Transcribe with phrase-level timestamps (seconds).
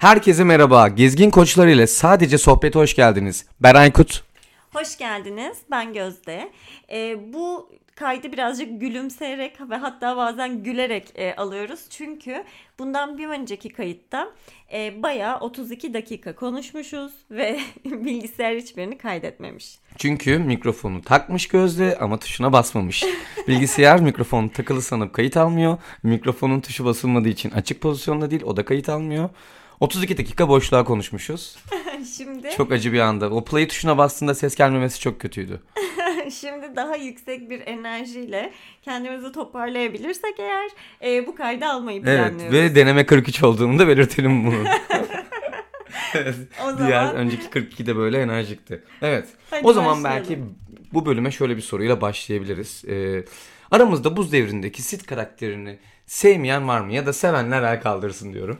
[0.00, 0.88] Herkese merhaba.
[0.88, 3.46] Gezgin Koçlar ile sadece sohbete hoş geldiniz.
[3.60, 4.24] Ben Aykut.
[4.72, 5.58] Hoş geldiniz.
[5.70, 6.52] Ben Gözde.
[6.92, 11.80] Ee, bu kaydı birazcık gülümseyerek ve hatta bazen gülerek e, alıyoruz.
[11.90, 12.44] Çünkü
[12.78, 14.28] bundan bir önceki kayıtta
[14.72, 19.78] e, bayağı 32 dakika konuşmuşuz ve bilgisayar hiçbirini kaydetmemiş.
[19.96, 23.04] Çünkü mikrofonu takmış Gözde ama tuşuna basmamış.
[23.48, 25.78] Bilgisayar mikrofonu takılı sanıp kayıt almıyor.
[26.02, 29.30] Mikrofonun tuşu basılmadığı için açık pozisyonda değil o da kayıt almıyor.
[29.80, 31.56] 32 dakika boşluğa konuşmuşuz.
[32.16, 33.30] Şimdi Çok acı bir anda.
[33.30, 35.60] O play tuşuna bastığında ses gelmemesi çok kötüydü.
[36.40, 40.70] şimdi daha yüksek bir enerjiyle kendimizi toparlayabilirsek eğer
[41.02, 42.52] e, bu kaydı almayı Evet planlıyoruz.
[42.58, 44.64] ve deneme 43 olduğunu da belirtelim bunu.
[46.64, 48.82] O zaman Diğer önceki 42'de böyle enerjikti.
[49.02, 49.28] Evet.
[49.50, 50.28] Hadi o zaman başlayalım.
[50.28, 50.42] belki
[50.92, 52.84] bu bölüme şöyle bir soruyla başlayabiliriz.
[52.88, 53.24] Ee,
[53.70, 56.92] aramızda buz devrindeki Sid karakterini sevmeyen var mı?
[56.92, 58.58] Ya da sevenler el kaldırsın diyorum.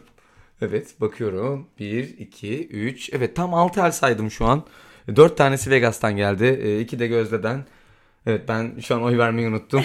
[0.60, 1.66] Evet bakıyorum.
[1.78, 3.10] 1, 2, 3.
[3.12, 4.64] Evet tam 6 el saydım şu an.
[5.16, 6.80] 4 tanesi Vegas'tan geldi.
[6.82, 7.64] 2 de Gözde'den.
[8.26, 9.84] Evet ben şu an oy vermeyi unuttum.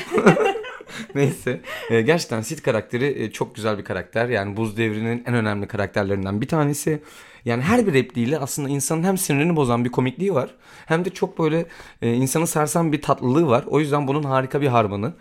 [1.16, 1.62] Neyse.
[1.90, 4.30] Ee, gerçekten Sid karakteri e, çok güzel bir karakter.
[4.30, 7.02] Yani Buz Devri'nin en önemli karakterlerinden bir tanesi.
[7.46, 10.50] Yani her bir repliğiyle aslında insanın hem sinirini bozan bir komikliği var.
[10.86, 11.66] Hem de çok böyle
[12.02, 13.64] e, insanı sarsan bir tatlılığı var.
[13.68, 15.14] O yüzden bunun harika bir harmanı.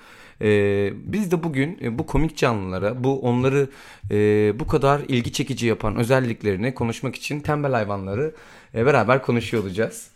[0.43, 3.69] Ee, biz de bugün e, bu komik canlılara, bu onları
[4.11, 4.17] e,
[4.61, 8.35] bu kadar ilgi çekici yapan özelliklerini konuşmak için tembel hayvanları
[8.75, 10.14] e, beraber konuşuyor olacağız.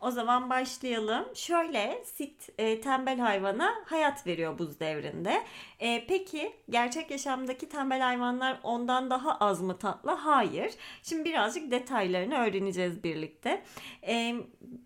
[0.00, 1.24] O zaman başlayalım.
[1.34, 5.42] Şöyle sit e, tembel hayvana hayat veriyor buz devrinde.
[5.78, 10.10] E, peki gerçek yaşamdaki tembel hayvanlar ondan daha az mı tatlı?
[10.10, 10.74] Hayır.
[11.02, 13.62] Şimdi birazcık detaylarını öğreneceğiz birlikte.
[14.06, 14.34] E,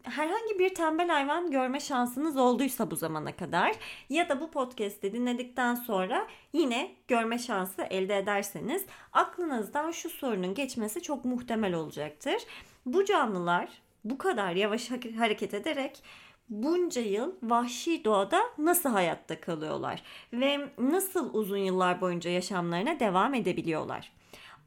[0.03, 3.73] herhangi bir tembel hayvan görme şansınız olduysa bu zamana kadar
[4.11, 11.03] ya da bu podcast'i dinledikten sonra yine görme şansı elde ederseniz aklınızdan şu sorunun geçmesi
[11.03, 12.43] çok muhtemel olacaktır.
[12.87, 16.03] Bu canlılar bu kadar yavaş ha- hareket ederek
[16.49, 24.13] bunca yıl vahşi doğada nasıl hayatta kalıyorlar ve nasıl uzun yıllar boyunca yaşamlarına devam edebiliyorlar?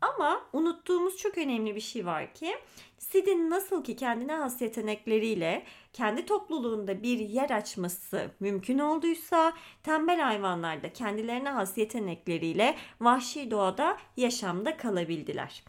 [0.02, 2.56] Ama unuttuğumuz çok önemli bir şey var ki
[2.98, 10.84] Sid'in nasıl ki kendine has yetenekleriyle kendi topluluğunda bir yer açması mümkün olduysa tembel hayvanlar
[10.84, 15.64] da kendilerine has yetenekleriyle vahşi doğada yaşamda kalabildiler.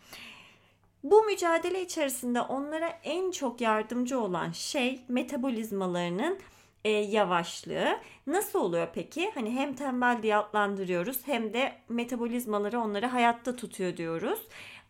[1.05, 6.39] Bu mücadele içerisinde onlara en çok yardımcı olan şey metabolizmalarının
[6.85, 7.99] e, yavaşlığı.
[8.27, 9.31] Nasıl oluyor peki?
[9.35, 14.39] Hani hem tembel diye adlandırıyoruz hem de metabolizmaları onları hayatta tutuyor diyoruz.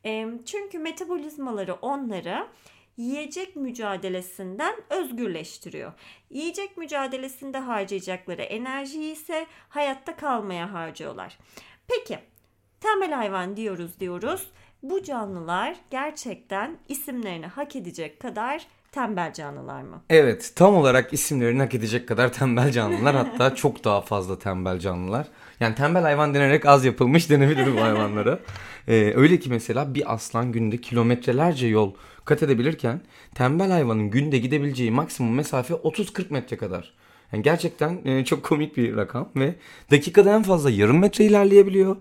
[0.05, 2.47] E, çünkü metabolizmaları onları
[2.97, 5.93] yiyecek mücadelesinden özgürleştiriyor.
[6.31, 11.39] Yiyecek mücadelesinde harcayacakları enerjiyi ise hayatta kalmaya harcıyorlar.
[11.89, 12.19] Peki
[12.81, 14.51] tembel hayvan diyoruz diyoruz.
[14.83, 20.03] Bu canlılar gerçekten isimlerini hak edecek kadar tembel canlılar mı?
[20.11, 25.27] Evet tam olarak isimlerini hak edecek kadar tembel canlılar hatta çok daha fazla tembel canlılar.
[25.61, 28.39] Yani tembel hayvan denerek az yapılmış denebilir bu hayvanlara.
[28.89, 33.01] Ee, öyle ki mesela bir aslan günde kilometrelerce yol kat edebilirken
[33.35, 36.95] tembel hayvanın günde gidebileceği maksimum mesafe 30-40 metre kadar.
[37.33, 39.55] Yani gerçekten e, çok komik bir rakam ve
[39.91, 41.97] dakikada en fazla yarım metre ilerleyebiliyor.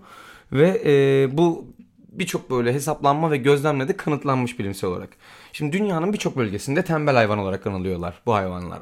[0.52, 1.66] Ve e, bu
[2.08, 5.08] birçok böyle hesaplanma ve gözlemle de kanıtlanmış bilimsel olarak.
[5.52, 8.78] Şimdi dünyanın birçok bölgesinde tembel hayvan olarak anılıyorlar bu hayvanlar.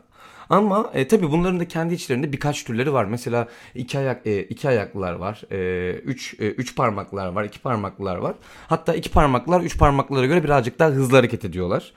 [0.50, 3.04] Ama e, tabii bunların da kendi içlerinde birkaç türleri var.
[3.04, 5.42] Mesela iki ayak e, iki ayaklılar var.
[5.52, 8.34] E, üç e, üç parmaklılar var, iki parmaklılar var.
[8.68, 11.92] Hatta iki parmaklılar üç parmaklılara göre birazcık daha hızlı hareket ediyorlar.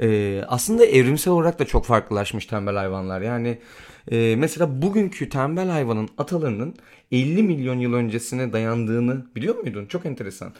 [0.00, 3.20] E, aslında evrimsel olarak da çok farklılaşmış tembel hayvanlar.
[3.20, 3.58] Yani
[4.10, 6.74] e, mesela bugünkü tembel hayvanın atalarının
[7.12, 9.86] 50 milyon yıl öncesine dayandığını biliyor muydun?
[9.86, 10.52] Çok enteresan.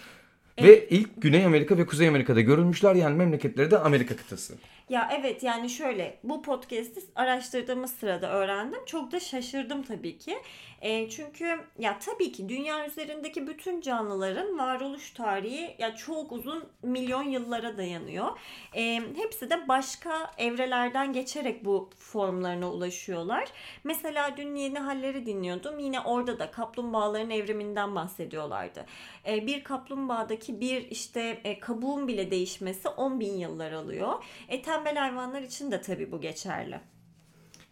[0.62, 4.54] Ve ilk Güney Amerika ve Kuzey Amerika'da görülmüşler yani memleketleri de Amerika kıtası.
[4.88, 8.80] Ya evet yani şöyle bu podcast'i araştırdığımız sırada öğrendim.
[8.86, 10.38] Çok da şaşırdım tabii ki.
[10.80, 17.22] E, çünkü ya tabii ki dünya üzerindeki bütün canlıların varoluş tarihi ya çok uzun milyon
[17.22, 18.38] yıllara dayanıyor.
[18.76, 23.48] E, hepsi de başka evrelerden geçerek bu formlarına ulaşıyorlar.
[23.84, 25.78] Mesela dün yeni halleri dinliyordum.
[25.78, 28.86] Yine orada da kaplumbağaların evriminden bahsediyorlardı.
[29.28, 34.12] E, bir kaplumbağadaki bir işte e, kabuğun bile değişmesi 10 bin yıllar alıyor.
[34.48, 36.80] E, tembel hayvanlar için de tabii bu geçerli.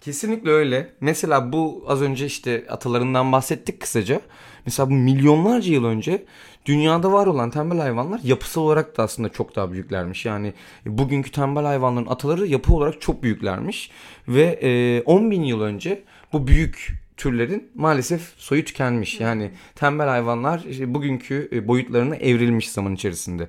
[0.00, 0.92] Kesinlikle öyle.
[1.00, 4.20] Mesela bu az önce işte atalarından bahsettik kısaca.
[4.66, 6.24] Mesela bu milyonlarca yıl önce
[6.66, 10.24] dünyada var olan tembel hayvanlar yapısal olarak da aslında çok daha büyüklermiş.
[10.24, 10.52] Yani
[10.86, 13.90] bugünkü tembel hayvanların ataları yapı olarak çok büyüklermiş.
[14.28, 19.20] Ve e, 10 bin yıl önce bu büyük türlerin maalesef soyu tükenmiş.
[19.20, 23.48] Yani tembel hayvanlar işte bugünkü e, boyutlarına evrilmiş zaman içerisinde.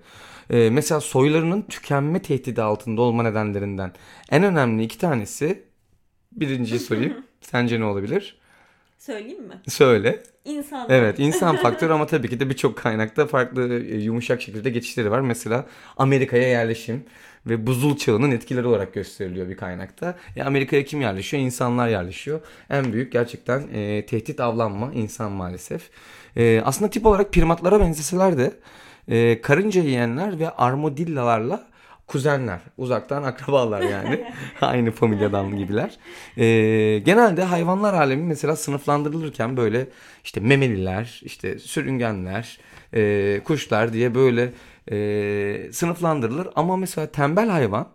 [0.50, 3.92] e, mesela soylarının tükenme tehdidi altında olma nedenlerinden
[4.32, 5.64] en önemli iki tanesi
[6.32, 7.14] birinciyi sorayım.
[7.42, 8.38] Sence ne olabilir?
[8.98, 9.62] Söyleyeyim mi?
[9.68, 10.24] Söyle.
[10.46, 10.88] İnsan.
[10.90, 15.20] Evet insan faktörü ama tabii ki de birçok kaynakta farklı e, yumuşak şekilde geçişleri var.
[15.20, 15.66] Mesela
[15.98, 17.04] Amerika'ya yerleşim
[17.46, 20.16] ve buzul çağının etkileri olarak gösteriliyor bir kaynakta.
[20.36, 21.44] E, Amerika'ya kim yerleşiyor?
[21.44, 22.40] İnsanlar yerleşiyor.
[22.70, 25.90] En büyük gerçekten e, tehdit avlanma insan maalesef.
[26.38, 28.54] E, aslında tip olarak primatlara benzeseler de
[29.08, 31.74] e, karınca yiyenler ve armodillalarla
[32.08, 32.60] kuzenler.
[32.78, 34.24] Uzaktan akrabalar yani.
[34.62, 35.98] Aynı familyadan gibiler.
[36.38, 39.88] Ee, genelde hayvanlar alemi mesela sınıflandırılırken böyle
[40.24, 42.60] işte memeliler, işte sürüngenler,
[42.94, 44.52] e, kuşlar diye böyle
[44.92, 46.48] e, sınıflandırılır.
[46.56, 47.90] Ama mesela tembel hayvan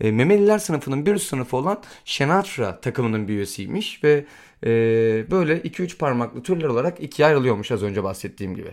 [0.00, 4.24] e, memeliler sınıfının bir üst sınıfı olan Shenatra takımının bir üyesiymiş ve
[4.64, 4.70] e,
[5.30, 8.70] böyle 2-3 parmaklı türler olarak ikiye ayrılıyormuş az önce bahsettiğim gibi.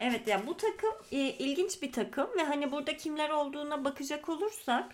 [0.00, 4.28] Evet ya yani bu takım e, ilginç bir takım ve hani burada kimler olduğuna bakacak
[4.28, 4.84] olursak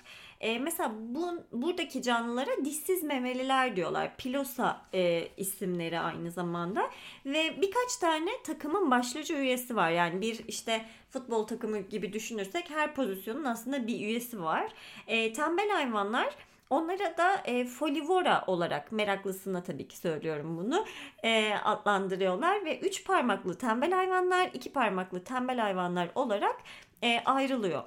[0.40, 4.16] e, mesela bu buradaki canlılara dişsiz memeliler diyorlar.
[4.16, 6.90] Pilosa e, isimleri aynı zamanda
[7.26, 9.90] ve birkaç tane takımın başlıca üyesi var.
[9.90, 14.72] Yani bir işte futbol takımı gibi düşünürsek her pozisyonun aslında bir üyesi var.
[15.06, 16.34] E, tembel hayvanlar
[16.70, 20.86] Onlara da e, folivora olarak meraklısına tabii ki söylüyorum bunu
[21.24, 26.56] e, adlandırıyorlar ve üç parmaklı tembel hayvanlar, iki parmaklı tembel hayvanlar olarak
[27.02, 27.82] e, ayrılıyor.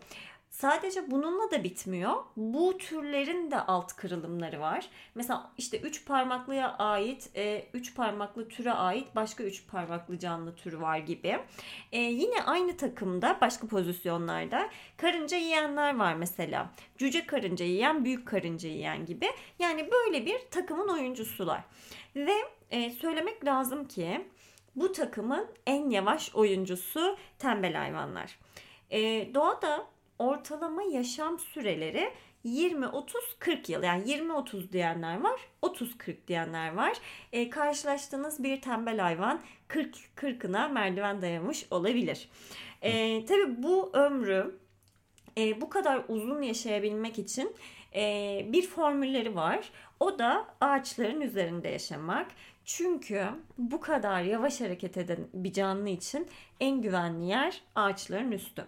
[0.59, 2.13] Sadece bununla da bitmiyor.
[2.35, 4.89] Bu türlerin de alt kırılımları var.
[5.15, 10.81] Mesela işte üç parmaklıya ait, e, üç parmaklı türe ait başka üç parmaklı canlı türü
[10.81, 11.39] var gibi.
[11.91, 16.69] E, yine aynı takımda başka pozisyonlarda karınca yiyenler var mesela.
[16.97, 19.27] Cüce karınca yiyen, büyük karınca yiyen gibi.
[19.59, 21.63] Yani böyle bir takımın oyuncusular.
[22.15, 22.35] Ve
[22.71, 24.27] e, söylemek lazım ki
[24.75, 28.39] bu takımın en yavaş oyuncusu tembel hayvanlar.
[28.91, 28.99] E,
[29.33, 29.87] doğada
[30.19, 32.11] ortalama yaşam süreleri
[32.45, 33.83] 20-30-40 yıl.
[33.83, 36.97] Yani 20-30 diyenler var, 30-40 diyenler var.
[37.31, 42.29] E, karşılaştığınız bir tembel hayvan 40-40'ına merdiven dayamış olabilir.
[42.81, 44.59] E, tabii bu ömrü
[45.37, 47.55] e, bu kadar uzun yaşayabilmek için
[47.95, 49.69] e, bir formülleri var.
[49.99, 52.27] O da ağaçların üzerinde yaşamak.
[52.65, 53.25] Çünkü
[53.57, 56.27] bu kadar yavaş hareket eden bir canlı için
[56.59, 58.65] en güvenli yer ağaçların üstü.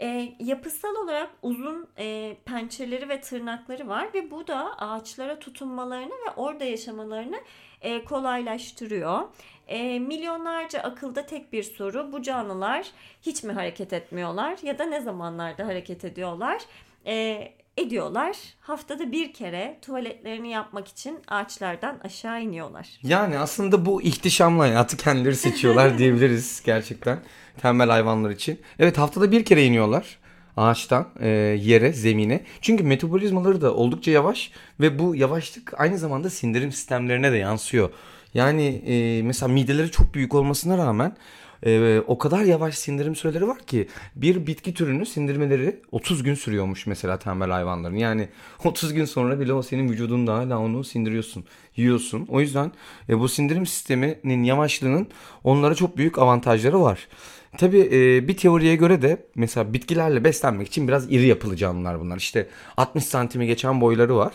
[0.00, 6.30] E, yapısal olarak uzun e, pençeleri ve tırnakları var ve bu da ağaçlara tutunmalarını ve
[6.36, 7.40] orada yaşamalarını
[7.80, 9.20] e, kolaylaştırıyor.
[9.68, 12.86] E, milyonlarca akılda tek bir soru bu canlılar
[13.22, 16.62] hiç mi hareket etmiyorlar ya da ne zamanlarda hareket ediyorlar?
[17.06, 18.36] E, ediyorlar.
[18.60, 22.88] Haftada bir kere tuvaletlerini yapmak için ağaçlardan aşağı iniyorlar.
[23.02, 27.18] Yani aslında bu ihtişamlı hayatı kendileri seçiyorlar diyebiliriz gerçekten
[27.56, 28.60] tembel hayvanlar için.
[28.78, 30.18] Evet haftada bir kere iniyorlar
[30.56, 31.28] ağaçtan e,
[31.60, 32.44] yere, zemine.
[32.60, 34.50] Çünkü metabolizmaları da oldukça yavaş
[34.80, 37.90] ve bu yavaşlık aynı zamanda sindirim sistemlerine de yansıyor.
[38.34, 41.16] Yani e, mesela mideleri çok büyük olmasına rağmen
[41.64, 46.86] e, o kadar yavaş sindirim süreleri var ki bir bitki türünü sindirmeleri 30 gün sürüyormuş
[46.86, 47.96] mesela tembel hayvanların.
[47.96, 48.28] Yani
[48.64, 51.44] 30 gün sonra bile o senin vücudunda hala onu sindiriyorsun,
[51.76, 52.26] yiyorsun.
[52.28, 52.72] O yüzden
[53.08, 55.08] e, bu sindirim sisteminin yavaşlığının
[55.44, 57.08] onlara çok büyük avantajları var.
[57.58, 57.90] Tabii
[58.28, 62.16] bir teoriye göre de mesela bitkilerle beslenmek için biraz iri yapılı canlılar bunlar.
[62.16, 64.32] İşte 60 santimi geçen boyları var.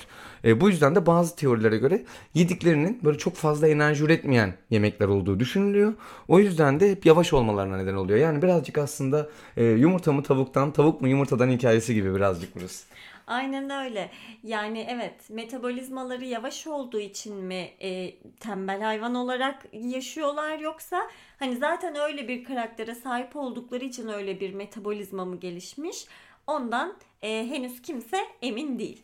[0.55, 5.93] Bu yüzden de bazı teorilere göre yediklerinin böyle çok fazla enerji üretmeyen yemekler olduğu düşünülüyor.
[6.27, 8.19] O yüzden de hep yavaş olmalarına neden oluyor.
[8.19, 12.85] Yani birazcık aslında yumurta mı tavuktan, tavuk mu yumurtadan hikayesi gibi birazcık burası.
[13.29, 14.11] Aynen öyle.
[14.43, 21.09] Yani evet metabolizmaları yavaş olduğu için mi e, tembel hayvan olarak yaşıyorlar yoksa
[21.39, 26.05] hani zaten öyle bir karaktere sahip oldukları için öyle bir metabolizma mı gelişmiş?
[26.47, 29.03] Ondan e, henüz kimse emin değil.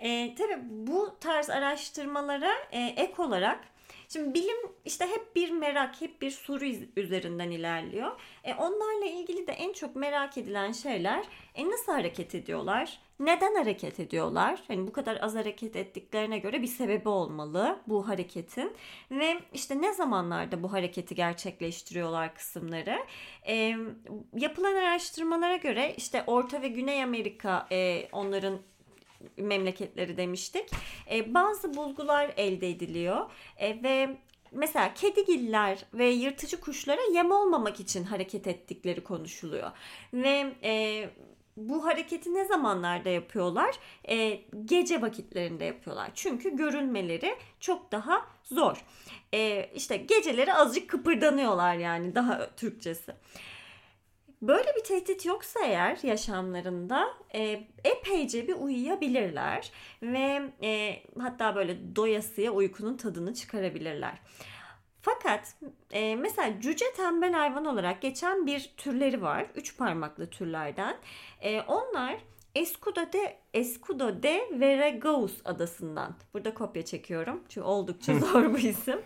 [0.00, 3.60] E, tabii bu tarz araştırmalara e, ek olarak
[4.08, 6.64] Şimdi bilim işte hep bir merak, hep bir soru
[6.96, 8.20] üzerinden ilerliyor.
[8.44, 13.05] E, onlarla ilgili de en çok merak edilen şeyler e, nasıl hareket ediyorlar?
[13.20, 14.62] Neden hareket ediyorlar?
[14.68, 18.72] Hani bu kadar az hareket ettiklerine göre bir sebebi olmalı bu hareketin.
[19.10, 22.98] Ve işte ne zamanlarda bu hareketi gerçekleştiriyorlar kısımları.
[23.46, 23.76] E,
[24.36, 28.58] yapılan araştırmalara göre işte Orta ve Güney Amerika e, onların
[29.36, 30.70] memleketleri demiştik.
[31.10, 34.16] E, bazı bulgular elde ediliyor e, ve
[34.52, 39.70] mesela kedigiller ve yırtıcı kuşlara yem olmamak için hareket ettikleri konuşuluyor.
[40.12, 41.10] Ve e,
[41.56, 43.74] bu hareketi ne zamanlarda yapıyorlar?
[44.08, 46.10] E, gece vakitlerinde yapıyorlar.
[46.14, 48.84] Çünkü görünmeleri çok daha zor.
[49.34, 53.14] E, işte geceleri azıcık kıpırdanıyorlar yani daha Türkçesi.
[54.42, 59.72] böyle bir tehdit yoksa eğer yaşamlarında e, epeyce bir uyuyabilirler
[60.02, 64.18] ve e, hatta böyle doyasıya uykunun tadını çıkarabilirler.
[65.06, 65.54] Fakat
[65.90, 69.46] e, mesela cüce tembel hayvan olarak geçen bir türleri var.
[69.54, 70.96] Üç parmaklı türlerden.
[71.40, 72.16] E, onlar
[72.54, 76.14] Escudo de Escudo de Veracruz adasından.
[76.34, 77.42] Burada kopya çekiyorum.
[77.48, 79.00] Çünkü oldukça zor bu isim.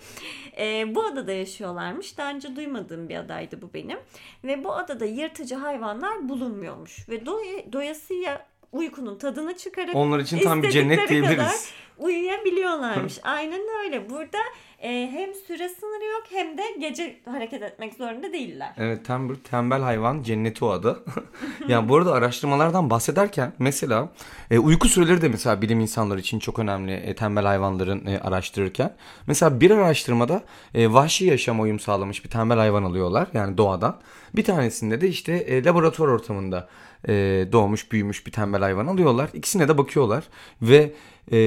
[0.58, 2.18] E, bu adada yaşıyorlarmış.
[2.18, 3.98] Daha önce duymadığım bir adaydı bu benim.
[4.44, 7.08] Ve bu adada yırtıcı hayvanlar bulunmuyormuş.
[7.08, 11.70] Ve doy doyasıya uykunun tadını çıkarıp Onlar için tam bir cennet diyebiliriz.
[11.98, 13.18] uyuyabiliyorlarmış.
[13.22, 14.10] Aynen öyle.
[14.10, 14.38] Burada
[14.82, 18.74] e, hem süre sınırı yok hem de gece hareket etmek zorunda değiller.
[18.78, 21.04] Evet tembel, tembel hayvan cenneti o adı.
[21.68, 24.08] yani bu arada araştırmalardan bahsederken mesela
[24.50, 28.94] e, uyku süreleri de mesela bilim insanları için çok önemli e, tembel hayvanların e, araştırırken.
[29.26, 30.42] Mesela bir araştırmada
[30.74, 34.00] e, vahşi yaşam uyum sağlamış bir tembel hayvan alıyorlar yani doğadan.
[34.34, 36.68] Bir tanesinde de işte e, laboratuvar ortamında
[37.08, 37.12] e,
[37.52, 39.30] doğmuş büyümüş bir tembel hayvan alıyorlar.
[39.34, 40.24] İkisine de bakıyorlar
[40.62, 40.92] ve
[41.30, 41.38] e,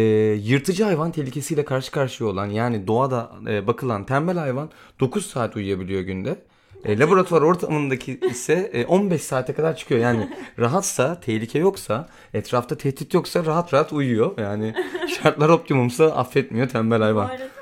[0.44, 4.70] yırtıcı hayvan tehlikesiyle karşı karşıya olan yani doğada e, bakılan tembel hayvan
[5.00, 6.36] 9 saat uyuyabiliyor günde.
[6.86, 10.02] E, laboratuvar ortamındaki ise e, 15 saate kadar çıkıyor.
[10.02, 10.30] Yani
[10.60, 14.38] rahatsa, tehlike yoksa, etrafta tehdit yoksa rahat rahat uyuyor.
[14.38, 14.74] Yani
[15.22, 17.30] şartlar optimumsa affetmiyor tembel Bu hayvan.
[17.30, 17.53] arada bu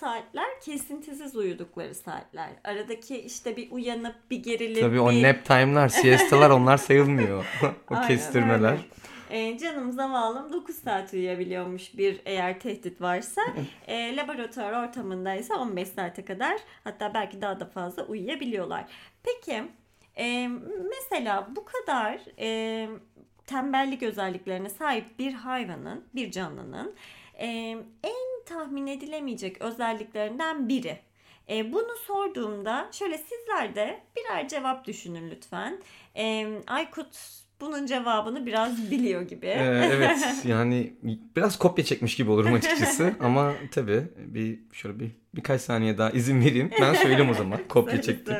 [0.00, 2.48] saatler kesintisiz uyudukları saatler.
[2.64, 5.22] Aradaki işte bir uyanıp bir gerilip Tabii o bir...
[5.22, 7.44] nap time'lar, siestalar onlar sayılmıyor.
[7.62, 8.72] o Aynen kestirmeler.
[8.72, 8.82] öyle.
[9.30, 13.40] Ee, canım zavallım 9 saat uyuyabiliyormuş bir eğer tehdit varsa.
[13.86, 18.84] Ee, laboratuvar ortamındaysa 15 saate kadar hatta belki daha da fazla uyuyabiliyorlar.
[19.22, 19.62] Peki
[20.16, 20.48] e,
[20.88, 22.88] mesela bu kadar e,
[23.46, 26.94] tembellik özelliklerine sahip bir hayvanın, bir canlının
[27.38, 27.46] e,
[28.02, 30.98] en tahmin edilemeyecek özelliklerinden biri.
[31.48, 35.82] E, bunu sorduğumda şöyle sizler de birer cevap düşünün lütfen.
[36.16, 39.46] E, Aykut bunun cevabını biraz biliyor gibi.
[39.46, 40.92] Ee, evet yani
[41.36, 46.40] biraz kopya çekmiş gibi olurum açıkçası ama tabii bir şöyle bir birkaç saniye daha izin
[46.40, 48.36] vereyim ben söyleyeyim o zaman kopya çektim.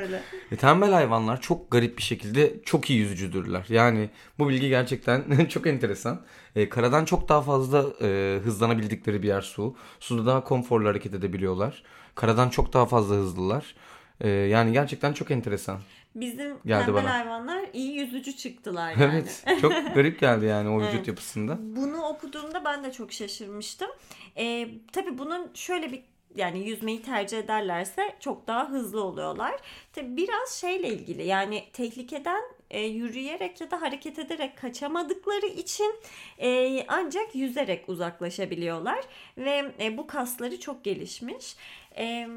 [0.50, 3.66] E, tembel hayvanlar çok garip bir şekilde çok iyi yüzücüdürler.
[3.68, 6.20] Yani bu bilgi gerçekten çok enteresan.
[6.56, 9.76] E, karadan çok daha fazla e, hızlanabildikleri bir yer su.
[10.00, 11.82] Suda daha konforlu hareket edebiliyorlar.
[12.14, 13.74] Karadan çok daha fazla hızlılar.
[14.20, 15.78] E, yani gerçekten çok enteresan.
[16.20, 17.14] Bizim Geldi tembel bana.
[17.18, 19.12] hayvanlar iyi yüzücü çıktılar yani.
[19.14, 21.08] Evet çok garip geldi yani o vücut Evet.
[21.08, 21.56] yapısında.
[21.60, 23.88] Bunu okuduğumda ben de çok şaşırmıştım.
[24.36, 26.02] Ee, tabii bunun şöyle bir
[26.34, 29.54] yani yüzmeyi tercih ederlerse çok daha hızlı oluyorlar.
[29.92, 35.94] Tabii biraz şeyle ilgili yani tehlikeden e, yürüyerek ya da hareket ederek kaçamadıkları için
[36.38, 39.04] e, ancak yüzerek uzaklaşabiliyorlar
[39.38, 41.56] ve e, bu kasları çok gelişmiş.
[41.98, 42.28] E,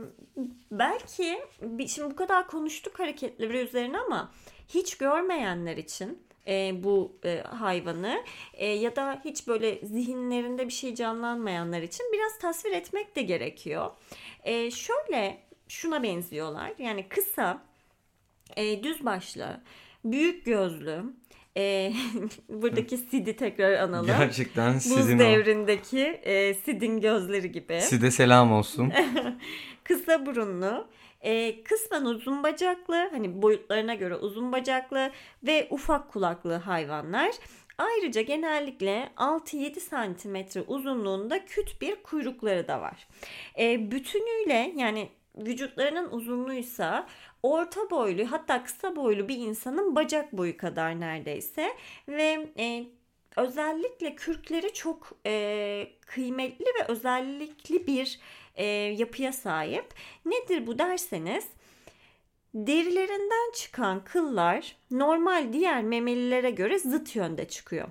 [0.72, 1.40] belki
[1.88, 4.32] şimdi bu kadar konuştuk hareketleri üzerine ama
[4.68, 10.96] hiç görmeyenler için e, bu e, hayvanı e, ya da hiç böyle zihinlerinde bir şey
[10.96, 13.92] canlanmayanlar için biraz tasvir etmek de gerekiyor.
[14.44, 16.74] E, şöyle şuna benziyorlar.
[16.78, 17.64] Yani kısa,
[18.56, 19.62] e, düz başlı,
[20.06, 21.04] büyük gözlü.
[21.58, 21.94] E,
[22.50, 24.06] buradaki Sid'i tekrar analım.
[24.06, 25.20] Gerçekten Buz sizin o.
[25.20, 27.82] devrindeki e, Sid'in gözleri gibi.
[27.82, 28.94] Size selam olsun.
[29.84, 30.88] Kısa burunlu,
[31.22, 35.12] e, kısmen uzun bacaklı, hani boyutlarına göre uzun bacaklı
[35.44, 37.32] ve ufak kulaklı hayvanlar.
[37.78, 43.08] Ayrıca genellikle 6-7 santimetre uzunluğunda küt bir kuyrukları da var.
[43.60, 47.08] E, bütünüyle yani vücutlarının uzunluğuysa
[47.44, 51.74] orta boylu hatta kısa boylu bir insanın bacak boyu kadar neredeyse
[52.08, 52.86] ve e,
[53.36, 58.20] özellikle kürkleri çok e, kıymetli ve özellikli bir
[58.56, 59.86] e, yapıya sahip.
[60.26, 61.48] Nedir bu derseniz
[62.54, 67.88] derilerinden çıkan kıllar normal diğer memelilere göre zıt yönde çıkıyor.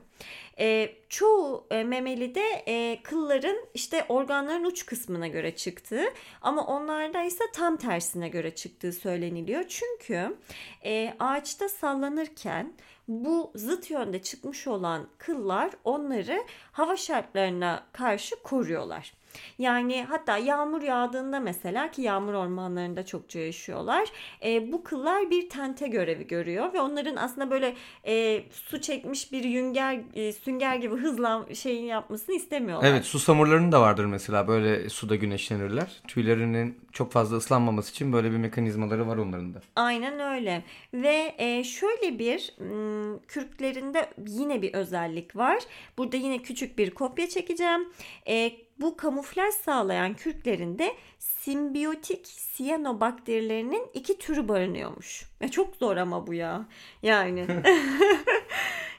[0.61, 6.05] E, çoğu e, memelide e, kılların işte organların uç kısmına göre çıktığı
[6.43, 9.65] ama onlarda ise tam tersine göre çıktığı söyleniliyor.
[9.69, 10.37] Çünkü
[10.85, 12.73] e, ağaçta sallanırken
[13.09, 19.20] bu zıt yönde çıkmış olan kıllar onları hava şartlarına karşı koruyorlar.
[19.59, 24.09] Yani hatta yağmur yağdığında mesela ki yağmur ormanlarında çokça yaşıyorlar.
[24.45, 27.75] e, bu kıllar bir tente görevi görüyor ve onların aslında böyle
[28.07, 32.89] e, su çekmiş bir yünger e, sünger gibi hızla şeyin yapmasını istemiyorlar.
[32.89, 36.03] Evet susamurların da vardır mesela böyle suda güneşlenirler.
[36.09, 39.63] Tüylerinin çok fazla ıslanmaması için böyle bir mekanizmaları var onların da.
[39.77, 40.63] Aynen öyle.
[40.95, 45.59] Ve e, şöyle bir m, kürklerinde yine bir özellik var.
[45.99, 47.89] Burada yine küçük bir kopya çekeceğim.
[48.29, 55.31] E, bu kamuflaj sağlayan kürklerinde simbiyotik siyanobakterilerinin iki türü barınıyormuş.
[55.41, 56.69] Ya çok zor ama bu ya.
[57.03, 57.47] Yani.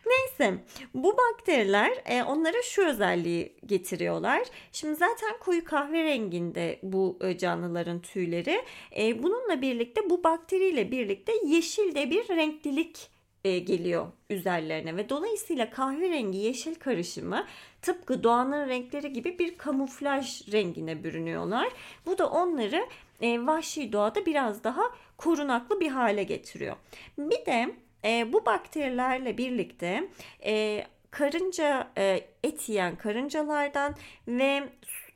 [0.06, 0.58] Neyse
[0.94, 4.42] bu bakteriler e, onlara şu özelliği getiriyorlar.
[4.72, 8.62] Şimdi zaten koyu kahverenginde bu e, canlıların tüyleri.
[8.98, 13.10] E, bununla birlikte bu bakteriyle birlikte yeşil de bir renklilik
[13.44, 17.46] e, geliyor üzerlerine ve dolayısıyla kahverengi yeşil karışımı
[17.82, 21.70] tıpkı doğanın renkleri gibi bir kamuflaj rengine bürünüyorlar.
[22.06, 22.88] Bu da onları
[23.22, 24.84] e, vahşi doğada biraz daha
[25.18, 26.76] korunaklı bir hale getiriyor.
[27.18, 30.10] Bir de e, bu bakterilerle birlikte
[30.46, 33.96] e, karınca e, et yiyen karıncalardan
[34.28, 34.64] ve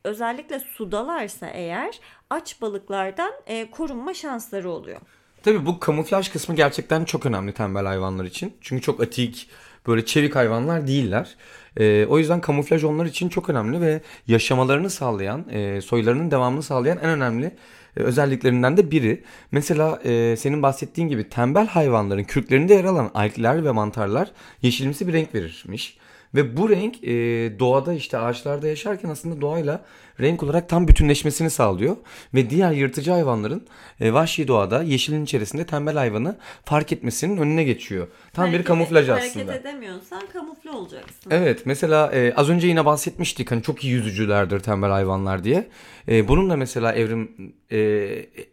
[0.03, 5.01] özellikle sudalarsa eğer aç balıklardan e, korunma şansları oluyor.
[5.45, 8.53] Tabii bu kamuflaj kısmı gerçekten çok önemli tembel hayvanlar için.
[8.61, 9.49] Çünkü çok atik,
[9.87, 11.35] böyle çevik hayvanlar değiller.
[11.77, 16.97] E, o yüzden kamuflaj onlar için çok önemli ve yaşamalarını sağlayan, e, soylarının devamını sağlayan
[16.97, 17.51] en önemli
[17.97, 19.23] e, özelliklerinden de biri.
[19.51, 25.13] Mesela e, senin bahsettiğin gibi tembel hayvanların kürklerinde yer alan algler ve mantarlar yeşilimsi bir
[25.13, 25.97] renk verirmiş.
[26.35, 27.13] Ve bu renk e,
[27.59, 29.85] doğada işte ağaçlarda yaşarken aslında doğayla
[30.19, 31.98] renk olarak tam bütünleşmesini sağlıyor.
[32.34, 33.67] Ve diğer yırtıcı hayvanların
[34.00, 38.07] e, vahşi doğada yeşilin içerisinde tembel hayvanı fark etmesinin önüne geçiyor.
[38.34, 39.51] Tam hareket, bir kamuflaj hareket aslında.
[39.51, 41.31] Hareket edemiyorsan kamufle olacaksın.
[41.31, 45.67] Evet mesela e, az önce yine bahsetmiştik hani çok iyi yüzücülerdir tembel hayvanlar diye.
[46.07, 47.77] E, bunun da mesela evrim e,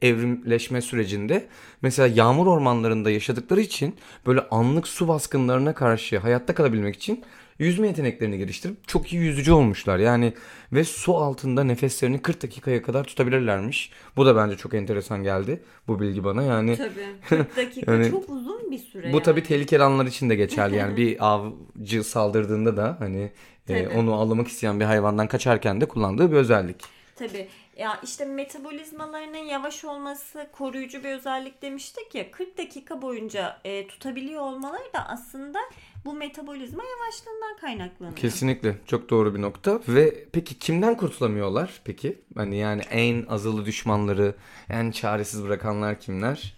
[0.02, 1.46] evrimleşme sürecinde
[1.82, 7.24] mesela yağmur ormanlarında yaşadıkları için böyle anlık su baskınlarına karşı hayatta kalabilmek için
[7.58, 9.98] yüzme yeteneklerini geliştirip çok iyi yüzücü olmuşlar.
[9.98, 10.32] Yani
[10.72, 13.90] ve su altında nefeslerini 40 dakikaya kadar tutabilirlermiş.
[14.16, 16.42] Bu da bence çok enteresan geldi bu bilgi bana.
[16.42, 19.22] Yani Tabii 40 dakika Yani çok uzun bir süre bu yani.
[19.22, 20.76] tabii tehlikeli anlar için de geçerli.
[20.76, 23.30] Yani bir avcı saldırdığında da hani
[23.68, 26.76] e, onu avlamak isteyen bir hayvandan kaçarken de kullandığı bir özellik.
[27.16, 27.48] Tabii.
[27.76, 34.40] Ya işte metabolizmalarının yavaş olması koruyucu bir özellik demiştik ya 40 dakika boyunca e, tutabiliyor
[34.42, 35.58] olmaları da aslında
[36.04, 38.16] bu metabolizma yavaşlığından kaynaklanıyor.
[38.16, 42.18] Kesinlikle çok doğru bir nokta ve peki kimden kurtulamıyorlar peki?
[42.36, 44.34] Hani yani en azılı düşmanları,
[44.70, 46.54] en çaresiz bırakanlar kimler?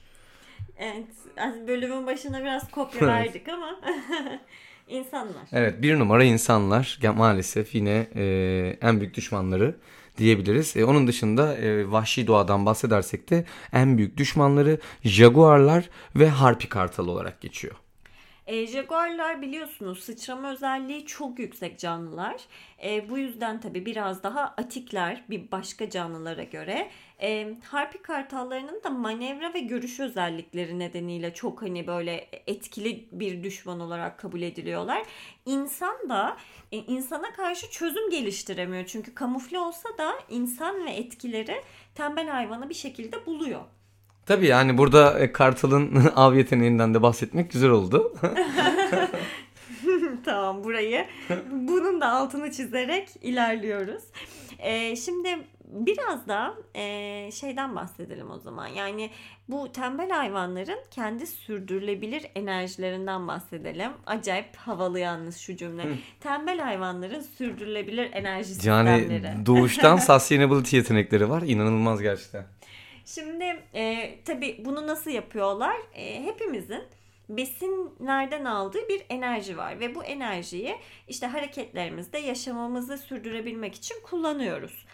[0.79, 1.07] Evet,
[1.39, 3.81] az- bölümün başına biraz kopya verdik ama
[4.89, 5.43] insanlar.
[5.53, 8.25] Evet bir numara insanlar maalesef yine e,
[8.81, 9.75] en büyük düşmanları
[10.17, 10.77] diyebiliriz.
[10.77, 17.09] E, onun dışında e, vahşi doğadan bahsedersek de en büyük düşmanları jaguarlar ve harpi kartal
[17.09, 17.75] olarak geçiyor.
[18.47, 22.37] E, jaguarlar biliyorsunuz sıçrama özelliği çok yüksek canlılar.
[22.85, 26.91] E, bu yüzden tabii biraz daha atikler bir başka canlılara göre.
[27.25, 33.81] E, harpi kartallarının da manevra ve görüş özellikleri nedeniyle çok hani böyle etkili bir düşman
[33.81, 35.03] olarak kabul ediliyorlar.
[35.47, 36.37] İnsan da
[36.73, 38.85] e, insana karşı çözüm geliştiremiyor.
[38.87, 41.63] Çünkü kamufle olsa da insan ve etkileri
[41.95, 43.61] tembel hayvanı bir şekilde buluyor.
[44.27, 48.15] Tabii yani burada e, kartalın av yeteneğinden de bahsetmek güzel oldu.
[50.25, 51.07] tamam burayı
[51.51, 54.03] bunun da altını çizerek ilerliyoruz.
[54.59, 55.39] Ee, şimdi
[55.75, 58.67] biraz da e, şeyden bahsedelim o zaman.
[58.67, 59.11] Yani
[59.49, 63.93] bu tembel hayvanların kendi sürdürülebilir enerjilerinden bahsedelim.
[64.07, 65.85] Acayip havalı yalnız şu cümle.
[66.21, 69.47] Tembel hayvanların sürdürülebilir enerji yani sistemleri.
[69.47, 71.43] doğuştan sustainability yetenekleri var.
[71.43, 72.45] İnanılmaz gerçekten.
[73.07, 75.77] Şimdi e, tabii bunu nasıl yapıyorlar?
[75.95, 76.83] E, hepimizin
[77.29, 80.77] besinlerden aldığı bir enerji var ve bu enerjiyi
[81.09, 84.87] işte hareketlerimizde yaşamamızı sürdürebilmek için kullanıyoruz.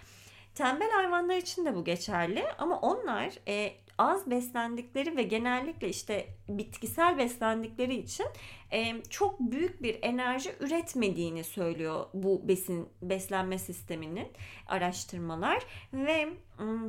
[0.61, 7.19] Tembel hayvanlar için de bu geçerli ama onlar e, az beslendikleri ve genellikle işte bitkisel
[7.19, 8.27] beslendikleri için
[8.73, 14.29] e, çok büyük bir enerji üretmediğini söylüyor bu besin beslenme sisteminin
[14.67, 16.29] araştırmalar ve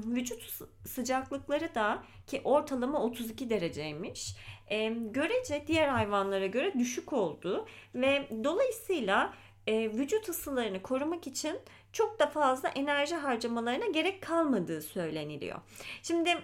[0.06, 4.36] vücut sı- sıcaklıkları da ki ortalama 32 dereceymiş.
[4.68, 9.34] E, görece diğer hayvanlara göre düşük oldu ve dolayısıyla
[9.68, 11.60] e, vücut ısılarını korumak için
[11.94, 15.60] çok da fazla enerji harcamalarına gerek kalmadığı söyleniliyor.
[16.04, 16.38] Şimdi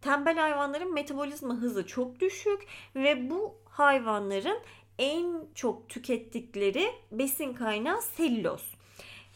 [0.00, 4.58] tembel hayvanların metabolizma hızı çok düşük ve bu hayvanların
[4.98, 8.74] en çok tükettikleri besin kaynağı selüloz.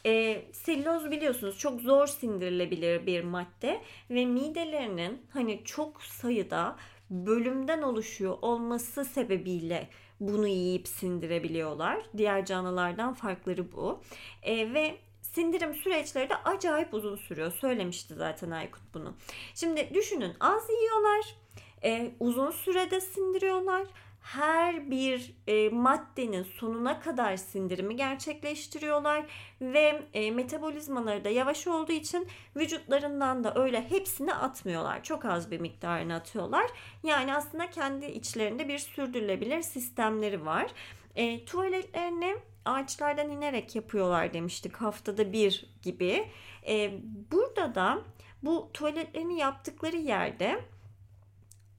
[0.06, 6.76] E, selüloz biliyorsunuz çok zor sindirilebilir bir madde ve midelerinin hani çok sayıda
[7.10, 9.88] bölümden oluşuyor olması sebebiyle
[10.20, 11.98] bunu yiyip sindirebiliyorlar.
[12.16, 14.00] Diğer canlılardan farkları bu.
[14.42, 14.98] E, ve
[15.38, 17.52] sindirim süreçleri de acayip uzun sürüyor.
[17.52, 19.14] Söylemişti zaten Aykut bunu.
[19.54, 21.36] Şimdi düşünün az yiyorlar,
[21.84, 23.86] e, uzun sürede sindiriyorlar.
[24.20, 29.26] her bir e, maddenin sonuna kadar sindirimi gerçekleştiriyorlar
[29.60, 35.02] ve e, metabolizmaları da yavaş olduğu için vücutlarından da öyle hepsini atmıyorlar.
[35.02, 36.66] Çok az bir miktarını atıyorlar.
[37.02, 40.70] Yani aslında kendi içlerinde bir sürdürülebilir sistemleri var.
[41.16, 42.36] E, tuvaletlerini
[42.68, 46.28] ağaçlardan inerek yapıyorlar demiştik haftada bir gibi.
[46.68, 46.92] E,
[47.32, 47.98] burada da
[48.42, 50.60] bu tuvaletlerini yaptıkları yerde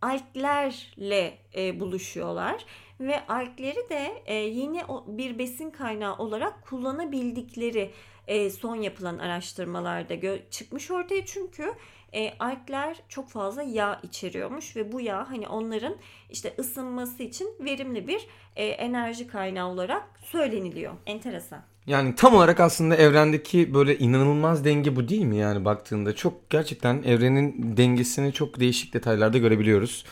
[0.01, 2.65] alglerle e, buluşuyorlar
[2.99, 7.91] ve algleri de e, yeni bir besin kaynağı olarak kullanabildikleri
[8.29, 11.73] e, son yapılan araştırmalarda gö- çıkmış ortaya çünkü
[12.13, 15.95] e, algler çok fazla yağ içeriyormuş ve bu yağ hani onların
[16.29, 20.93] işte ısınması için verimli bir e, enerji kaynağı olarak söyleniliyor.
[21.05, 21.61] Enteresan.
[21.87, 27.03] Yani tam olarak aslında evrendeki böyle inanılmaz denge bu değil mi yani baktığında çok gerçekten
[27.03, 30.05] evrenin dengesini çok değişik detaylarda görebiliyoruz.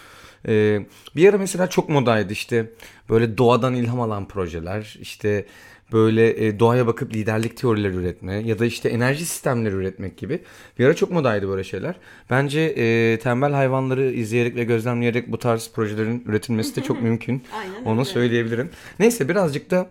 [0.47, 2.71] Ee, bir ara mesela çok modaydı işte
[3.09, 5.45] böyle doğadan ilham alan projeler işte
[5.93, 10.39] böyle e, doğaya bakıp liderlik teorileri üretme ya da işte enerji sistemleri üretmek gibi.
[10.79, 11.95] Bir ara çok modaydı böyle şeyler.
[12.29, 17.43] Bence e, tembel hayvanları izleyerek ve gözlemleyerek bu tarz projelerin üretilmesi de çok mümkün.
[17.59, 18.09] Aynen Onu öyle.
[18.09, 18.69] söyleyebilirim.
[18.99, 19.89] Neyse birazcık da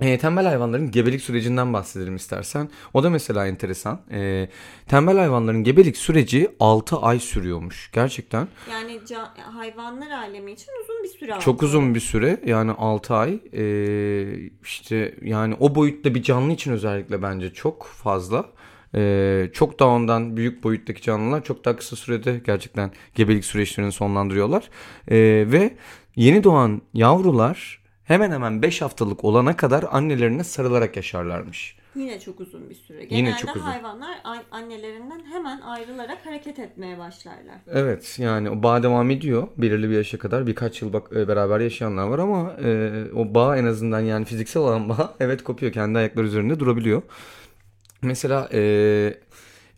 [0.00, 2.68] e, tembel hayvanların gebelik sürecinden bahsedelim istersen.
[2.94, 4.00] O da mesela enteresan.
[4.10, 4.48] E,
[4.88, 7.90] tembel hayvanların gebelik süreci 6 ay sürüyormuş.
[7.92, 8.48] Gerçekten.
[8.70, 12.40] Yani ca- hayvanlar alemi için uzun bir süre Çok uzun bir süre.
[12.46, 13.40] Yani 6 ay.
[13.52, 13.62] E,
[14.62, 18.46] işte yani o boyutta bir canlı için özellikle bence çok fazla.
[18.94, 24.70] E, çok daha ondan büyük boyuttaki canlılar çok daha kısa sürede gerçekten gebelik süreçlerini sonlandırıyorlar.
[25.08, 25.16] E,
[25.52, 25.74] ve
[26.16, 27.77] yeni doğan yavrular
[28.08, 31.76] hemen hemen 5 haftalık olana kadar annelerine sarılarak yaşarlarmış.
[31.94, 33.02] Yine çok uzun bir süre.
[33.02, 33.66] Yine Genelde çok uzun.
[33.66, 37.54] hayvanlar an- annelerinden hemen ayrılarak hareket etmeye başlarlar.
[37.66, 41.60] Evet yani o bağ devam ediyor belirli bir yaşa kadar birkaç yıl bak e, beraber
[41.60, 45.98] yaşayanlar var ama e, o bağ en azından yani fiziksel olan bağ evet kopuyor kendi
[45.98, 47.02] ayakları üzerinde durabiliyor.
[48.02, 48.60] Mesela e,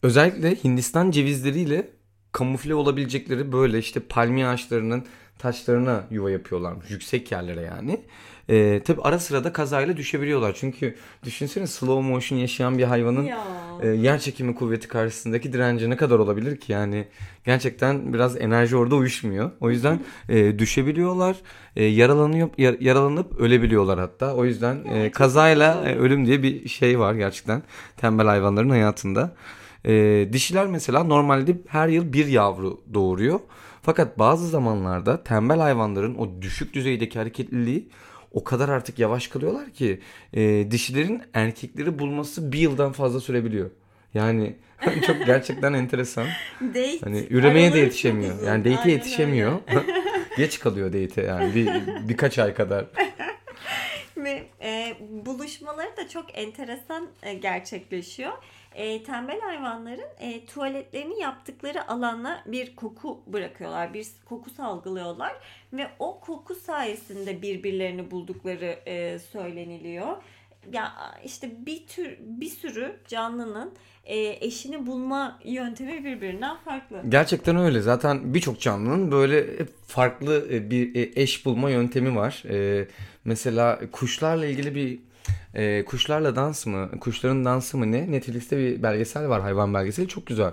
[0.03, 1.89] özellikle Hindistan cevizleriyle
[2.33, 5.05] kamufle olabilecekleri böyle işte palmiye ağaçlarının
[5.41, 8.01] taşlarına yuva yapıyorlarmış yüksek yerlere yani.
[8.49, 13.39] E, tabi ara sıra da kazayla düşebiliyorlar çünkü düşünsene slow motion yaşayan bir hayvanın Ya.
[13.81, 16.73] e, yer çekimi kuvveti karşısındaki direnci ne kadar olabilir ki?
[16.73, 17.05] Yani
[17.45, 19.51] gerçekten biraz enerji orada uyuşmuyor.
[19.61, 21.37] O yüzden e, düşebiliyorlar,
[21.77, 24.35] e, yaralanıyor, yar- yaralanıp ölebiliyorlar hatta.
[24.35, 27.63] O yüzden e, kazayla e, ölüm diye bir şey var gerçekten
[27.97, 29.35] tembel hayvanların hayatında.
[29.85, 33.41] E, dişiler mesela normalde her yıl bir yavru doğuruyor.
[33.83, 37.89] Fakat bazı zamanlarda tembel hayvanların o düşük düzeydeki hareketliliği
[38.33, 40.01] o kadar artık yavaş kalıyorlar ki
[40.33, 43.71] e, dişilerin erkekleri bulması bir yıldan fazla sürebiliyor.
[44.15, 44.57] Yani
[45.07, 46.27] çok gerçekten enteresan.
[46.61, 48.43] Date Hani üremeye de yetişemiyor.
[48.43, 49.59] Yani date'e yetişemiyor.
[50.37, 51.69] Geç kalıyor date'e yani bir,
[52.09, 52.85] birkaç ay kadar.
[54.17, 58.33] Ve e, buluşmaları da çok enteresan e, gerçekleşiyor.
[58.75, 63.95] E, tembel hayvanların e, tuvaletlerini yaptıkları alana bir koku bırakıyorlar.
[63.95, 65.33] Bir koku salgılıyorlar.
[65.73, 70.17] Ve o koku sayesinde birbirlerini buldukları e, söyleniliyor.
[70.73, 70.93] Ya
[71.25, 73.73] işte bir tür bir sürü canlının
[74.05, 77.03] e, eşini bulma yöntemi birbirinden farklı.
[77.09, 77.81] Gerçekten öyle.
[77.81, 79.47] Zaten birçok canlının böyle
[79.87, 82.43] farklı e, bir e, eş bulma yöntemi var.
[82.51, 82.89] E,
[83.25, 84.99] mesela kuşlarla ilgili bir
[85.55, 88.11] e, kuşlarla dans mı, kuşların dansı mı ne?
[88.13, 90.09] Netflix'te bir belgesel var, hayvan belgeseli.
[90.09, 90.53] Çok güzel.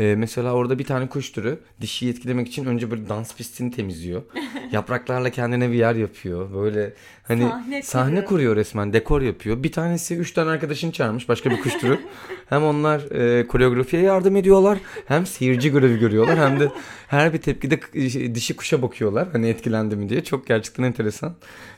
[0.00, 4.22] E, mesela orada bir tane kuş türü dişiyi etkilemek için önce böyle dans pistini temizliyor.
[4.72, 6.54] Yapraklarla kendine bir yer yapıyor.
[6.54, 6.92] Böyle
[7.28, 8.26] hani Sahne sahne, kuruyor.
[8.26, 9.62] kuruyor resmen, dekor yapıyor.
[9.62, 11.98] Bir tanesi üç tane arkadaşını çağırmış, başka bir kuş türü.
[12.48, 16.68] hem onlar e, koreografiye yardım ediyorlar, hem seyirci görevi görüyorlar, hem de
[17.08, 17.92] her bir tepkide k-
[18.34, 19.28] dişi kuşa bakıyorlar.
[19.32, 20.24] Hani etkilendi mi diye.
[20.24, 21.34] Çok gerçekten enteresan.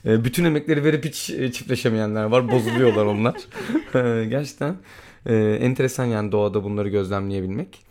[0.08, 2.50] E, bütün emekleri verip hiç e, çiftleşemeyenler var.
[2.52, 3.34] Bozuluyorlar onlar.
[3.94, 4.76] E, gerçekten
[5.26, 7.86] e, enteresan yani doğada bunları gözlemleyebilmek.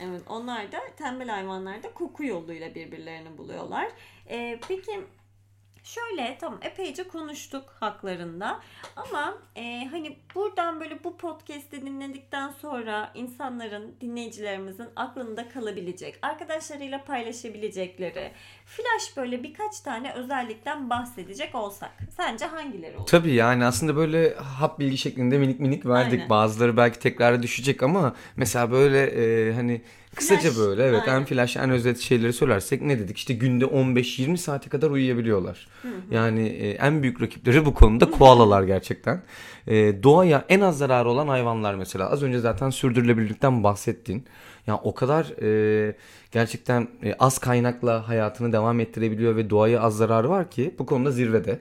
[0.00, 3.88] Evet, onlar da tembel hayvanlar da koku yoluyla birbirlerini buluyorlar.
[4.30, 5.00] Ee, peki
[5.82, 8.60] şöyle tamam epeyce konuştuk haklarında
[8.96, 18.32] ama e, hani buradan böyle bu podcast'i dinledikten sonra insanların, dinleyicilerimizin aklında kalabilecek, arkadaşlarıyla paylaşabilecekleri
[18.68, 23.06] flash böyle birkaç tane özellikten bahsedecek olsak sence hangileri olur?
[23.06, 26.12] Tabii yani aslında böyle hap bilgi şeklinde minik minik verdik.
[26.18, 26.30] Aynen.
[26.30, 29.82] Bazıları belki tekrara düşecek ama mesela böyle e, hani
[30.14, 31.20] kısaca Flash, böyle evet aynen.
[31.20, 33.16] en flash en özet şeyleri söylersek ne dedik?
[33.16, 35.68] İşte günde 15-20 saate kadar uyuyabiliyorlar.
[36.10, 39.22] Yani e, en büyük rakipleri bu konuda koalalar gerçekten.
[39.66, 42.10] E, doğaya en az zararı olan hayvanlar mesela.
[42.10, 44.24] Az önce zaten sürdürülebilirlikten bahsettin.
[44.66, 45.96] Yani o kadar e,
[46.32, 51.10] gerçekten e, az kaynakla hayatını devam ettirebiliyor ve doğaya az zararı var ki bu konuda
[51.10, 51.60] zirvede.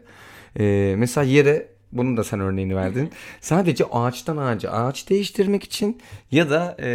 [0.60, 3.10] E, mesela yere bunun da sen örneğini verdin.
[3.42, 6.02] Sadece ağaçtan ağaca ağaç değiştirmek için
[6.32, 6.90] ya da e,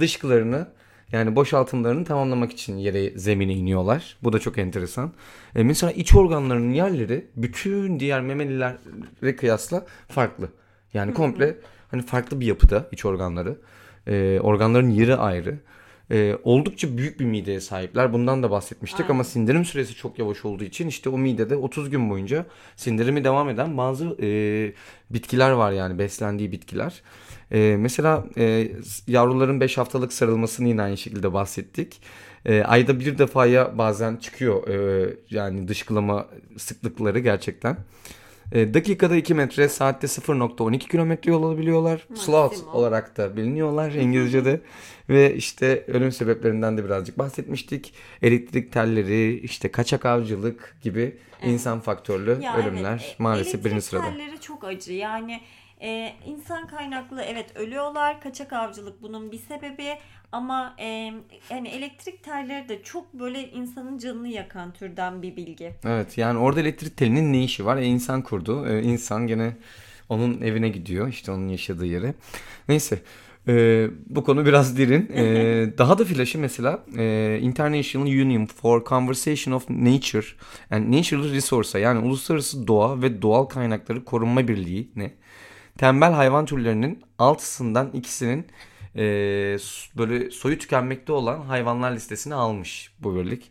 [0.00, 0.68] dışkılarını
[1.12, 4.16] yani boşaltımlarını tamamlamak için yere zemine iniyorlar.
[4.22, 5.12] Bu da çok enteresan.
[5.54, 10.48] E, mesela iç organlarının yerleri bütün diğer memelilere kıyasla farklı.
[10.94, 11.56] Yani komple
[11.90, 13.56] hani farklı bir yapıda iç organları.
[14.06, 15.58] E, organların yeri ayrı.
[16.10, 18.12] E, oldukça büyük bir mideye sahipler.
[18.12, 19.14] Bundan da bahsetmiştik Aynen.
[19.14, 23.48] ama sindirim süresi çok yavaş olduğu için işte o midede 30 gün boyunca sindirimi devam
[23.48, 24.28] eden bazı e,
[25.10, 27.02] bitkiler var yani beslendiği bitkiler.
[27.52, 28.68] E, mesela e,
[29.06, 32.00] yavruların 5 haftalık sarılmasını yine aynı şekilde bahsettik.
[32.46, 37.76] E, ayda bir defaya bazen çıkıyor e, yani dışkılama sıklıkları gerçekten.
[38.52, 42.06] E, dakikada 2 metre, saatte 0.12 kilometre yol alabiliyorlar.
[42.10, 42.74] Maksimum.
[42.74, 44.60] olarak da biliniyorlar İngilizce'de.
[45.08, 47.94] Ve işte ölüm sebeplerinden de birazcık bahsetmiştik.
[48.22, 53.86] Elektrik telleri, işte kaçak avcılık gibi insan faktörlü Ya ölümler evet, e, maalesef elektrik birinci
[53.86, 54.10] sırada.
[54.10, 54.92] telleri çok acı.
[54.92, 55.40] Yani
[55.82, 58.20] e, insan kaynaklı evet ölüyorlar.
[58.20, 59.98] Kaçak avcılık bunun bir sebebi.
[60.32, 61.12] Ama e,
[61.50, 65.74] yani elektrik telleri de çok böyle insanın canını yakan türden bir bilgi.
[65.84, 67.76] Evet yani orada elektrik telinin ne işi var?
[67.76, 68.66] E, insan kurdu.
[68.68, 69.52] E, insan gene
[70.08, 71.08] onun evine gidiyor.
[71.08, 72.14] işte onun yaşadığı yere.
[72.68, 72.98] Neyse.
[73.48, 75.10] e, bu konu biraz derin.
[75.14, 75.24] E,
[75.78, 80.26] daha da flaşı mesela e, International Union for Conservation of Nature
[80.70, 85.12] and Natural Resources yani Uluslararası Doğa ve Doğal Kaynakları Korunma Birliği ne?
[85.78, 88.46] Tembel hayvan türlerinin altısından ikisinin
[88.96, 89.02] e,
[89.96, 93.50] böyle soyu tükenmekte olan hayvanlar listesine almış bu birlik.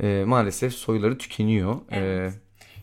[0.00, 1.76] E, maalesef soyları tükeniyor.
[1.90, 2.34] E, Evet.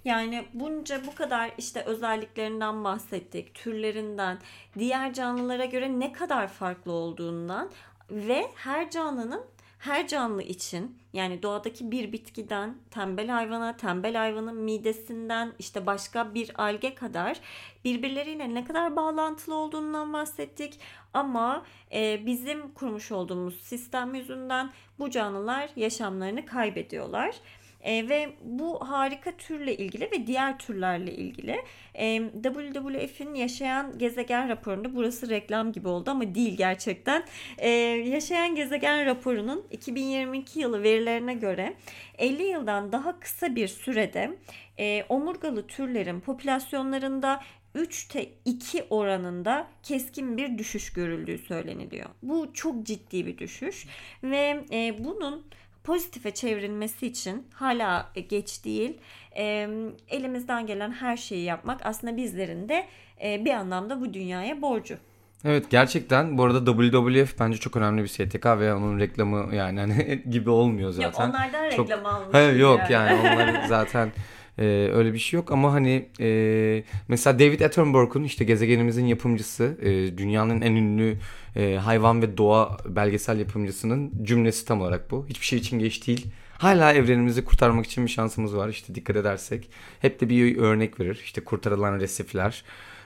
[0.06, 4.40] Yani bunca bu kadar işte özelliklerinden bahsettik, türlerinden,
[4.80, 7.72] diğer canlılara göre ne kadar farklı olduğundan
[8.12, 9.42] ve her canlının
[9.82, 16.62] her canlı için yani doğadaki bir bitkiden tembel hayvana, tembel hayvanın midesinden işte başka bir
[16.64, 17.40] alge kadar
[17.86, 20.80] birbirleriyle ne kadar bağlantılı olduğundan bahsettik.
[21.14, 27.36] Ama e, bizim kurmuş olduğumuz sistem yüzünden bu canlılar yaşamlarını kaybediyorlar.
[27.84, 31.62] E, ve bu harika türle ilgili ve diğer türlerle ilgili
[31.94, 37.24] e, WWF'in yaşayan gezegen raporunda burası reklam gibi oldu ama değil gerçekten.
[37.58, 41.74] E, yaşayan gezegen raporunun 2022 yılı verilerine göre
[42.18, 44.38] 50 yıldan daha kısa bir sürede
[44.80, 47.42] e, omurgalı türlerin popülasyonlarında
[47.76, 52.10] 3'te 2 oranında keskin bir düşüş görüldüğü söyleniliyor.
[52.24, 53.88] Bu çok ciddi bir düşüş
[54.24, 55.46] ve e, bunun
[55.84, 58.98] pozitife çevrilmesi için hala geç değil.
[59.38, 59.70] E,
[60.10, 62.86] elimizden gelen her şeyi yapmak aslında bizlerin de
[63.24, 64.98] e, bir anlamda bu dünyaya borcu.
[65.46, 70.24] Evet gerçekten bu arada WWF bence çok önemli bir STK ve onun reklamı yani hani
[70.30, 71.30] gibi olmuyor Yok zaten.
[71.30, 72.28] onlardan Çok- reklam almış.
[72.32, 74.12] Hayır yok yani onlar zaten
[74.62, 80.18] e, öyle bir şey yok ama hani e, mesela David Attenborough'un işte gezegenimizin yapımcısı e,
[80.18, 81.18] dünyanın en ünlü
[81.56, 85.26] e, hayvan ve doğa belgesel yapımcısının cümlesi tam olarak bu.
[85.30, 86.28] Hiçbir şey için geç değil.
[86.58, 89.70] Hala evrenimizi kurtarmak için bir şansımız var işte dikkat edersek.
[90.00, 91.22] Hep de bir örnek verir.
[91.24, 92.64] İşte kurtarılan resifler,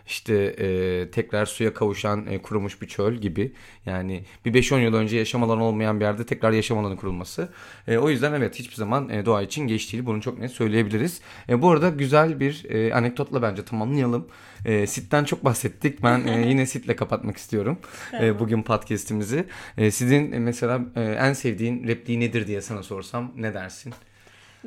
[0.08, 3.52] işte e, tekrar suya kavuşan e, kurumuş bir çöl gibi.
[3.86, 7.50] Yani bir 5-10 yıl önce yaşam alanı olmayan bir yerde tekrar yaşam alanı kurulması.
[7.88, 10.06] E, o yüzden evet hiçbir zaman e, doğa için geç değil.
[10.06, 11.22] Bunu çok net söyleyebiliriz.
[11.50, 14.28] E, bu arada güzel bir e, anekdotla bence tamamlayalım.
[14.65, 16.04] E, Sit'ten çok bahsettik.
[16.04, 17.78] Ben e, yine Sit'le kapatmak istiyorum
[18.22, 19.46] e, bugün podcast'imizi.
[19.78, 23.94] E, sizin e, mesela e, en sevdiğin repliği nedir diye sana sorsam ne dersin?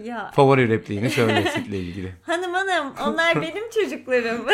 [0.04, 2.12] Ya Favori repliğini söyle Sit'le ilgili.
[2.22, 4.46] hanım hanım onlar benim çocuklarım.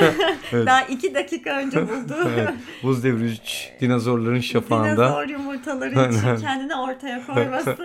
[0.67, 2.15] Daha iki dakika önce buldu.
[2.39, 2.51] Evet,
[2.83, 4.97] Buz devri 3 dinozorların şafağında.
[5.09, 7.77] Dinozor yumurtaları için kendini ortaya koyması.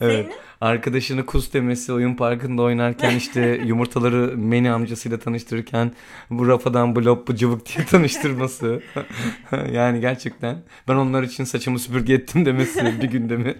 [0.00, 0.26] Evet.
[0.26, 0.32] Senin?
[0.62, 5.92] Arkadaşını kus demesi oyun parkında oynarken işte yumurtaları Meni amcasıyla tanıştırırken
[6.30, 8.82] bu rafadan blop bu cıvık diye tanıştırması.
[9.72, 10.56] yani gerçekten
[10.88, 13.54] ben onlar için saçımı süpürge ettim demesi bir günde mi?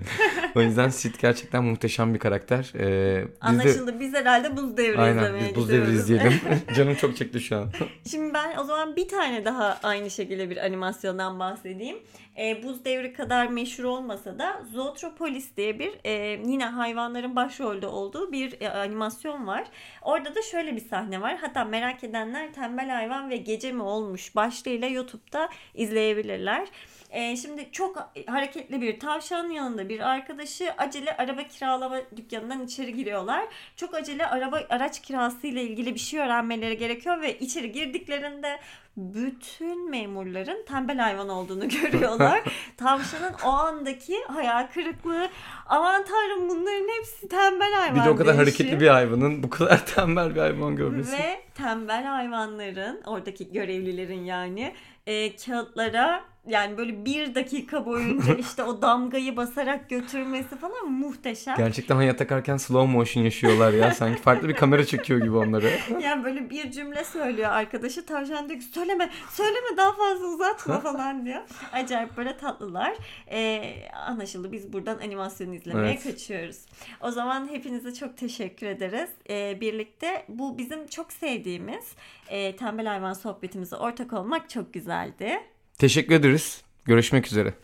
[0.54, 2.72] O yüzden Sid gerçekten muhteşem bir karakter.
[2.74, 4.00] Ee, biz de Anlaşıldı.
[4.00, 6.32] Biz herhalde buz devri aynen izlemeye biz buz devri izleyelim.
[6.76, 7.68] Canım çok çekti şu an.
[8.10, 11.96] Şimdi ben o zaman bir tane daha aynı şekilde bir animasyondan bahsedeyim.
[12.38, 16.12] E, Buz Devri kadar meşhur olmasa da Zootropolis diye bir e,
[16.46, 19.64] yine hayvanların başrolde olduğu bir e, animasyon var.
[20.02, 21.36] Orada da şöyle bir sahne var.
[21.36, 26.68] Hatta merak edenler Tembel Hayvan ve Gece mi Olmuş başlığıyla YouTube'da izleyebilirler.
[27.12, 33.12] E, şimdi çok hareketli bir tavşanın yanında bir arkadaşı acele araba kiralama dükkanından içeri giriyor
[33.12, 33.48] geliyorlar.
[33.76, 38.58] Çok acele araba araç kirası ile ilgili bir şey öğrenmeleri gerekiyor ve içeri girdiklerinde
[38.96, 42.42] bütün memurların tembel hayvan olduğunu görüyorlar.
[42.76, 45.28] Tavşanın o andaki hayal kırıklığı
[45.66, 48.00] aman tanrım bunların hepsi tembel hayvan.
[48.00, 48.38] Bir de o kadar deyişi.
[48.38, 51.12] hareketli bir hayvanın bu kadar tembel bir hayvan görmesi.
[51.12, 54.74] Ve tembel hayvanların, oradaki görevlilerin yani
[55.06, 61.56] e, kağıtlara yani böyle bir dakika boyunca işte o damgayı basarak götürmesi falan muhteşem.
[61.56, 63.94] Gerçekten hayat takarken slow motion yaşıyorlar ya.
[63.94, 65.70] Sanki farklı bir kamera çekiyor gibi onları.
[66.02, 68.06] Yani böyle bir cümle söylüyor arkadaşı.
[68.06, 71.40] Tavşan diyor ki söyleme, söyleme daha fazla uzatma falan diyor.
[71.72, 72.96] Acayip böyle tatlılar.
[73.30, 73.74] Ee,
[74.06, 76.02] anlaşıldı biz buradan animasyon izlemeye Evet.
[76.04, 76.56] kaçıyoruz.
[77.00, 79.10] O zaman hepinize çok teşekkür ederiz.
[79.30, 81.92] Ee, birlikte bu bizim çok sevdiğimiz
[82.28, 85.40] e, tembel hayvan sohbetimize ortak olmak çok güzeldi.
[85.78, 86.62] Teşekkür ederiz.
[86.84, 87.54] Görüşmek üzere.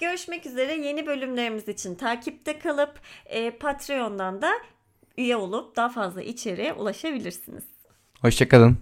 [0.00, 4.52] Görüşmek üzere yeni bölümlerimiz için takipte kalıp e, Patreon'dan da
[5.18, 7.64] üye olup daha fazla içeriğe ulaşabilirsiniz.
[8.20, 8.78] Hoşçakalın.